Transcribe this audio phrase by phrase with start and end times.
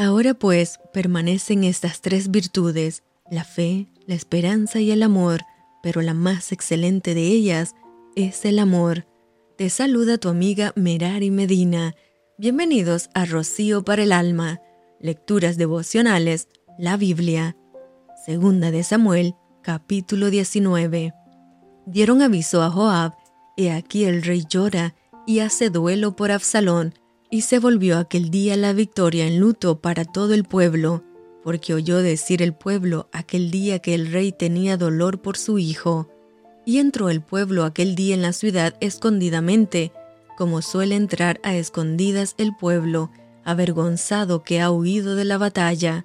[0.00, 3.02] Ahora pues permanecen estas tres virtudes,
[3.32, 5.40] la fe, la esperanza y el amor,
[5.82, 7.74] pero la más excelente de ellas
[8.14, 9.08] es el amor.
[9.56, 11.96] Te saluda tu amiga Merari Medina.
[12.36, 14.60] Bienvenidos a Rocío para el Alma,
[15.00, 16.46] Lecturas Devocionales,
[16.78, 17.56] la Biblia.
[18.24, 19.34] Segunda de Samuel,
[19.64, 21.12] capítulo 19.
[21.86, 23.14] Dieron aviso a Joab,
[23.56, 24.94] he aquí el rey llora
[25.26, 26.94] y hace duelo por Absalón,
[27.30, 31.04] y se volvió aquel día la victoria en luto para todo el pueblo,
[31.44, 36.08] porque oyó decir el pueblo aquel día que el rey tenía dolor por su hijo.
[36.64, 39.92] Y entró el pueblo aquel día en la ciudad escondidamente,
[40.36, 43.10] como suele entrar a escondidas el pueblo,
[43.44, 46.04] avergonzado que ha huido de la batalla.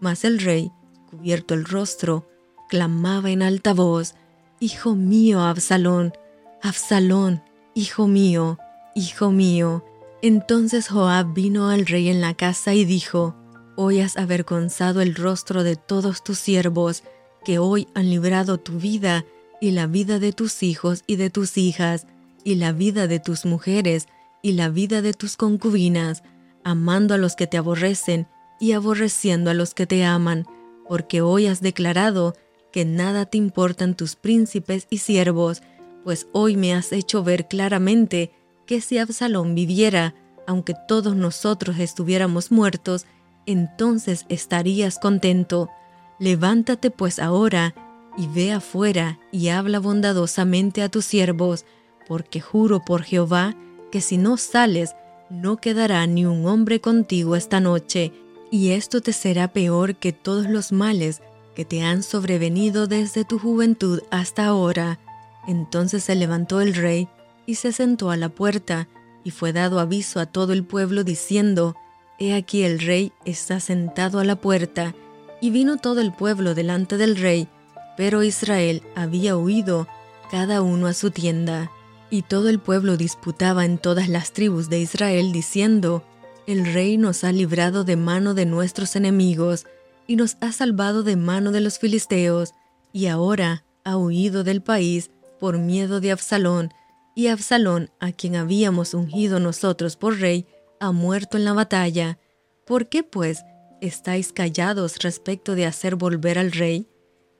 [0.00, 0.70] Mas el rey,
[1.10, 2.28] cubierto el rostro,
[2.68, 4.14] clamaba en alta voz,
[4.60, 6.14] Hijo mío, Absalón,
[6.62, 7.42] Absalón,
[7.74, 8.58] hijo mío,
[8.94, 9.84] hijo mío.
[10.24, 13.36] Entonces Joab vino al rey en la casa y dijo,
[13.76, 17.02] Hoy has avergonzado el rostro de todos tus siervos,
[17.44, 19.26] que hoy han librado tu vida
[19.60, 22.06] y la vida de tus hijos y de tus hijas,
[22.42, 24.08] y la vida de tus mujeres
[24.40, 26.22] y la vida de tus concubinas,
[26.64, 28.26] amando a los que te aborrecen
[28.58, 30.46] y aborreciendo a los que te aman,
[30.88, 32.34] porque hoy has declarado
[32.72, 35.60] que nada te importan tus príncipes y siervos,
[36.02, 38.32] pues hoy me has hecho ver claramente
[38.66, 40.14] que si Absalón viviera,
[40.46, 43.06] aunque todos nosotros estuviéramos muertos,
[43.46, 45.70] entonces estarías contento.
[46.18, 47.74] Levántate pues ahora
[48.16, 51.64] y ve afuera y habla bondadosamente a tus siervos,
[52.06, 53.54] porque juro por Jehová
[53.90, 54.94] que si no sales,
[55.30, 58.12] no quedará ni un hombre contigo esta noche,
[58.50, 61.22] y esto te será peor que todos los males
[61.54, 64.98] que te han sobrevenido desde tu juventud hasta ahora.
[65.46, 67.08] Entonces se levantó el rey
[67.46, 68.88] y se sentó a la puerta,
[69.22, 71.76] y fue dado aviso a todo el pueblo diciendo,
[72.18, 74.94] He aquí el rey está sentado a la puerta,
[75.40, 77.48] y vino todo el pueblo delante del rey,
[77.96, 79.88] pero Israel había huido,
[80.30, 81.70] cada uno a su tienda.
[82.10, 86.04] Y todo el pueblo disputaba en todas las tribus de Israel, diciendo,
[86.46, 89.66] El rey nos ha librado de mano de nuestros enemigos,
[90.06, 92.54] y nos ha salvado de mano de los filisteos,
[92.92, 95.10] y ahora ha huido del país
[95.40, 96.72] por miedo de Absalón,
[97.14, 100.46] y Absalón, a quien habíamos ungido nosotros por rey,
[100.80, 102.18] ha muerto en la batalla.
[102.66, 103.44] ¿Por qué, pues,
[103.80, 106.88] estáis callados respecto de hacer volver al rey?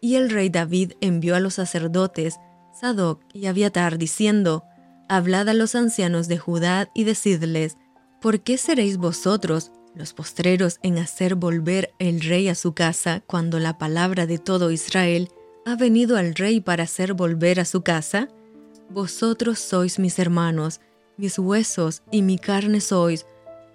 [0.00, 2.36] Y el rey David envió a los sacerdotes,
[2.78, 4.64] Sadoc y Abiatar, diciendo,
[5.08, 7.76] Hablad a los ancianos de Judá y decidles,
[8.20, 13.58] ¿por qué seréis vosotros los postreros en hacer volver el rey a su casa cuando
[13.58, 15.28] la palabra de todo Israel
[15.66, 18.28] ha venido al rey para hacer volver a su casa?
[18.90, 20.80] Vosotros sois mis hermanos,
[21.16, 23.26] mis huesos y mi carne sois.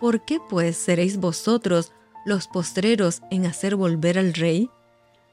[0.00, 1.92] ¿Por qué pues seréis vosotros
[2.24, 4.70] los postreros en hacer volver al rey?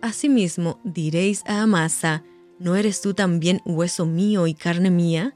[0.02, 2.24] Asimismo diréis a Amasa,
[2.60, 5.36] ¿no eres tú también hueso mío y carne mía?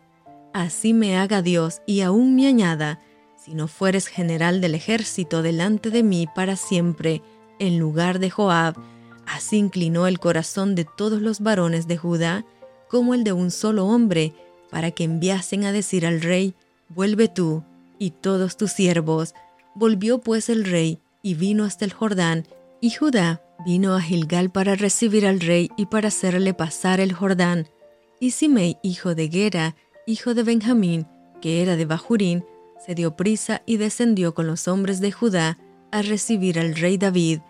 [0.53, 3.00] Así me haga Dios y aún me añada,
[3.38, 7.22] si no fueres general del ejército delante de mí para siempre,
[7.59, 8.75] en lugar de Joab.
[9.28, 12.45] Así inclinó el corazón de todos los varones de Judá,
[12.95, 14.31] como el de un solo hombre,
[14.72, 16.53] para que enviasen a decir al rey,
[16.88, 17.61] vuelve tú
[18.00, 19.35] y todos tus siervos.
[19.75, 22.47] Volvió pues el rey y vino hasta el Jordán,
[22.79, 27.67] y Judá vino a Gilgal para recibir al rey y para hacerle pasar el Jordán.
[28.22, 29.75] Y Simei, hijo de Gera,
[30.07, 31.06] hijo de Benjamín,
[31.41, 32.45] que era de Bajurín,
[32.85, 35.57] se dio prisa y descendió con los hombres de Judá
[35.91, 37.41] a recibir al rey David.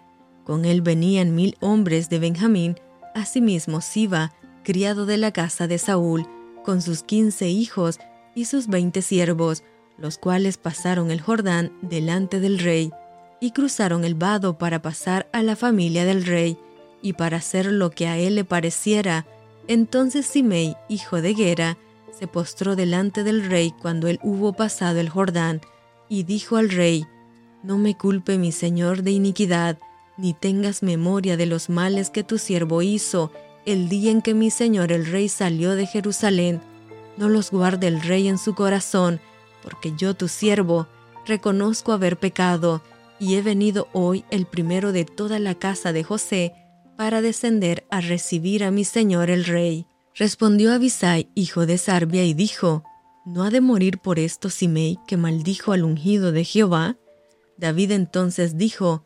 [0.43, 2.79] Con él venían mil hombres de Benjamín,
[3.13, 4.33] asimismo Siba,
[4.65, 6.27] criado de la casa de Saúl,
[6.65, 7.99] con sus quince hijos
[8.33, 9.63] y sus veinte siervos,
[9.97, 12.91] los cuales pasaron el Jordán delante del rey,
[13.39, 16.57] y cruzaron el vado para pasar a la familia del rey,
[17.01, 19.25] y para hacer lo que a él le pareciera.
[19.67, 21.77] Entonces Simei, hijo de Gera,
[22.11, 25.61] se postró delante del rey cuando él hubo pasado el Jordán,
[26.09, 27.05] y dijo al rey,
[27.63, 29.77] No me culpe mi señor de iniquidad,
[30.17, 33.31] ni tengas memoria de los males que tu siervo hizo
[33.65, 36.61] el día en que mi señor el rey salió de Jerusalén,
[37.17, 39.19] no los guarde el rey en su corazón,
[39.63, 40.87] porque yo tu siervo
[41.25, 42.81] reconozco haber pecado,
[43.19, 46.53] y he venido hoy el primero de toda la casa de José,
[46.97, 49.87] para descender a recibir a mi señor el rey.
[50.13, 52.83] Respondió Abisai, hijo de Sarbia, y dijo,
[53.25, 56.97] ¿No ha de morir por esto Simei, que maldijo al ungido de Jehová?
[57.57, 59.03] David entonces dijo,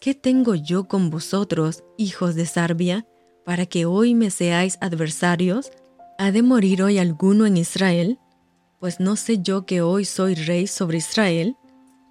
[0.00, 3.06] ¿Qué tengo yo con vosotros, hijos de Sarbia?
[3.44, 5.70] Para que hoy me seáis adversarios?
[6.18, 8.18] ¿Ha de morir hoy alguno en Israel?
[8.78, 11.56] Pues no sé yo que hoy soy rey sobre Israel.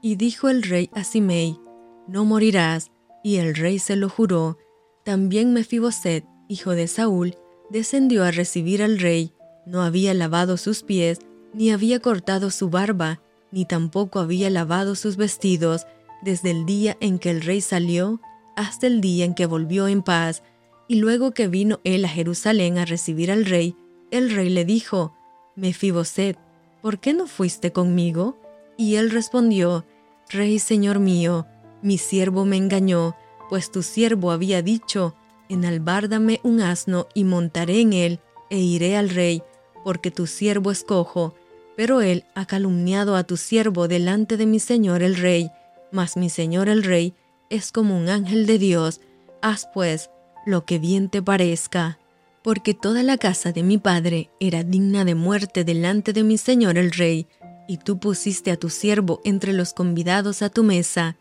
[0.01, 1.59] Y dijo el rey a Simei,
[2.07, 2.91] no morirás.
[3.23, 4.57] Y el rey se lo juró.
[5.03, 7.35] También Mefiboset, hijo de Saúl,
[7.69, 9.33] descendió a recibir al rey.
[9.65, 11.19] No había lavado sus pies,
[11.53, 13.21] ni había cortado su barba,
[13.51, 15.85] ni tampoco había lavado sus vestidos,
[16.21, 18.21] desde el día en que el rey salió
[18.55, 20.43] hasta el día en que volvió en paz.
[20.89, 23.75] Y luego que vino él a Jerusalén a recibir al rey,
[24.09, 25.13] el rey le dijo,
[25.55, 26.35] Mefiboset,
[26.81, 28.39] ¿por qué no fuiste conmigo?
[28.75, 29.85] Y él respondió,
[30.29, 31.45] Rey señor mío,
[31.83, 33.15] mi siervo me engañó,
[33.49, 35.13] pues tu siervo había dicho,
[35.47, 38.19] enalbárdame un asno y montaré en él,
[38.49, 39.43] e iré al rey,
[39.83, 41.35] porque tu siervo es cojo.
[41.77, 45.51] Pero él ha calumniado a tu siervo delante de mi señor el rey,
[45.91, 47.13] mas mi señor el rey
[47.51, 49.01] es como un ángel de Dios.
[49.43, 50.09] Haz pues
[50.45, 51.99] lo que bien te parezca.
[52.43, 56.77] Porque toda la casa de mi padre era digna de muerte delante de mi señor
[56.77, 57.27] el rey,
[57.67, 61.17] y tú pusiste a tu siervo entre los convidados a tu mesa.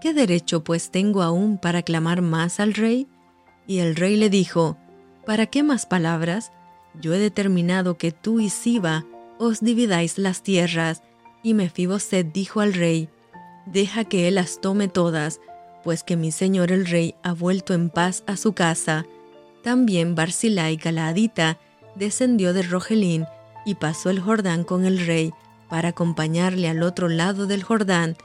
[0.00, 3.08] ¿Qué derecho pues tengo aún para clamar más al rey?
[3.66, 4.76] Y el rey le dijo,
[5.26, 6.52] ¿Para qué más palabras?
[7.00, 9.04] Yo he determinado que tú y Siba
[9.38, 11.02] os dividáis las tierras.
[11.42, 13.08] Y Mefiboset dijo al rey,
[13.66, 15.40] Deja que él las tome todas,
[15.84, 19.06] pues que mi señor el rey ha vuelto en paz a su casa.
[19.62, 21.58] También Barzillai Galaadita
[21.94, 23.26] descendió de Rogelín
[23.64, 25.32] y pasó el Jordán con el rey
[25.68, 28.16] para acompañarle al otro lado del Jordán.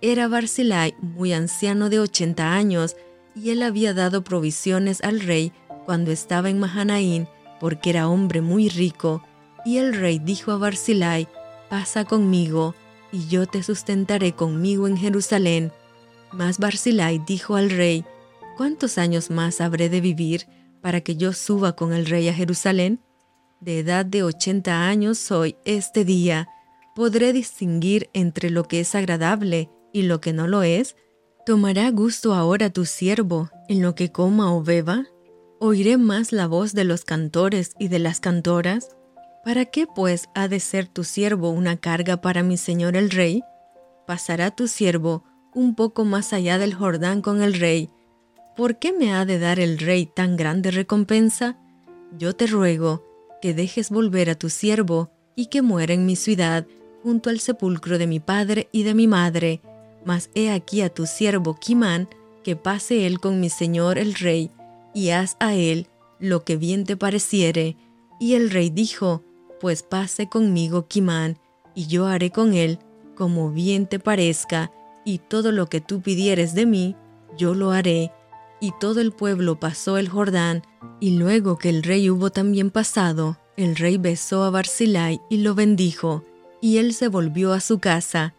[0.00, 2.96] Era Barzillai muy anciano de ochenta años
[3.34, 5.52] y él había dado provisiones al rey
[5.84, 7.28] cuando estaba en Mahanaín
[7.60, 9.22] porque era hombre muy rico.
[9.64, 11.28] Y el rey dijo a Barzillai,
[11.68, 12.74] pasa conmigo
[13.12, 15.72] y yo te sustentaré conmigo en Jerusalén.
[16.32, 18.04] Mas Barzillai dijo al rey,
[18.56, 20.46] ¿cuántos años más habré de vivir
[20.80, 23.00] para que yo suba con el rey a Jerusalén?
[23.60, 26.48] De edad de ochenta años soy este día.
[26.94, 30.96] ¿Podré distinguir entre lo que es agradable y lo que no lo es?
[31.46, 35.06] ¿Tomará gusto ahora tu siervo en lo que coma o beba?
[35.60, 38.96] ¿Oiré más la voz de los cantores y de las cantoras?
[39.44, 43.42] ¿Para qué pues ha de ser tu siervo una carga para mi señor el rey?
[44.06, 47.90] ¿Pasará tu siervo un poco más allá del Jordán con el rey
[48.58, 51.56] ¿por qué me ha de dar el rey tan grande recompensa?
[52.18, 53.04] Yo te ruego
[53.40, 56.66] que dejes volver a tu siervo y que muera en mi ciudad,
[57.04, 59.60] junto al sepulcro de mi padre y de mi madre.
[60.04, 62.08] Mas he aquí a tu siervo Kimán,
[62.42, 64.50] que pase él con mi señor el rey,
[64.92, 65.86] y haz a él
[66.18, 67.76] lo que bien te pareciere.
[68.18, 69.22] Y el rey dijo,
[69.60, 71.38] pues pase conmigo Kimán,
[71.76, 72.80] y yo haré con él
[73.14, 74.72] como bien te parezca,
[75.08, 76.94] y todo lo que tú pidieres de mí,
[77.38, 78.12] yo lo haré
[78.60, 80.62] y todo el pueblo pasó el Jordán,
[81.00, 85.54] y luego que el rey hubo también pasado, el rey besó a Barzillai y lo
[85.54, 86.24] bendijo,
[86.60, 88.34] y él se volvió a su casa.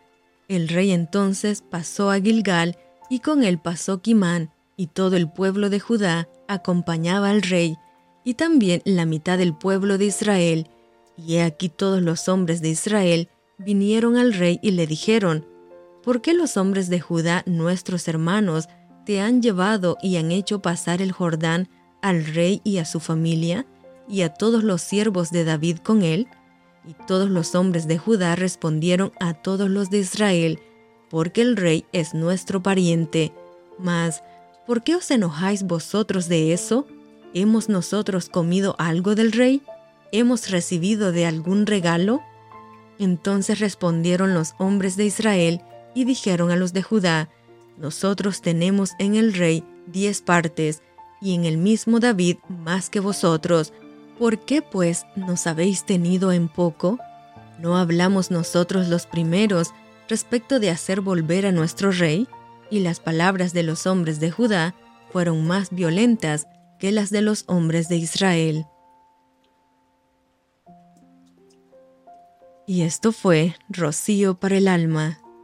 [0.47, 2.77] El rey entonces pasó a Gilgal,
[3.09, 7.77] y con él pasó Quimán, y todo el pueblo de Judá acompañaba al rey,
[8.23, 10.67] y también la mitad del pueblo de Israel.
[11.17, 13.27] Y he aquí todos los hombres de Israel
[13.57, 15.45] vinieron al rey y le dijeron,
[16.09, 18.67] ¿Por qué los hombres de Judá, nuestros hermanos,
[19.05, 21.69] te han llevado y han hecho pasar el Jordán
[22.01, 23.67] al rey y a su familia,
[24.07, 26.27] y a todos los siervos de David con él?
[26.83, 30.59] Y todos los hombres de Judá respondieron a todos los de Israel,
[31.11, 33.31] porque el rey es nuestro pariente.
[33.77, 34.23] Mas,
[34.65, 36.87] ¿por qué os enojáis vosotros de eso?
[37.35, 39.61] ¿Hemos nosotros comido algo del rey?
[40.11, 42.19] ¿Hemos recibido de algún regalo?
[42.97, 45.61] Entonces respondieron los hombres de Israel
[45.93, 47.29] y dijeron a los de Judá,
[47.77, 50.81] nosotros tenemos en el rey diez partes,
[51.21, 53.73] y en el mismo David más que vosotros.
[54.17, 56.97] ¿Por qué pues nos habéis tenido en poco?
[57.59, 59.73] ¿No hablamos nosotros los primeros
[60.07, 62.27] respecto de hacer volver a nuestro rey?
[62.71, 64.75] Y las palabras de los hombres de Judá
[65.11, 66.47] fueron más violentas
[66.79, 68.65] que las de los hombres de Israel.
[72.67, 75.19] Y esto fue Rocío para el alma.